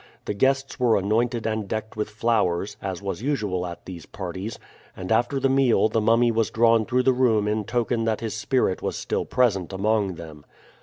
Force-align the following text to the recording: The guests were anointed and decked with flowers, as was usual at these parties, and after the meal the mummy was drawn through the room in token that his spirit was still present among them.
The 0.25 0.33
guests 0.33 0.79
were 0.79 0.97
anointed 0.97 1.45
and 1.45 1.67
decked 1.67 1.95
with 1.95 2.09
flowers, 2.09 2.75
as 2.81 3.03
was 3.03 3.21
usual 3.21 3.67
at 3.67 3.85
these 3.85 4.07
parties, 4.07 4.57
and 4.97 5.11
after 5.11 5.39
the 5.39 5.47
meal 5.47 5.89
the 5.89 6.01
mummy 6.01 6.31
was 6.31 6.49
drawn 6.49 6.87
through 6.87 7.03
the 7.03 7.13
room 7.13 7.47
in 7.47 7.65
token 7.65 8.05
that 8.05 8.19
his 8.19 8.33
spirit 8.33 8.81
was 8.81 8.95
still 8.97 9.25
present 9.25 9.71
among 9.71 10.15
them. 10.15 10.43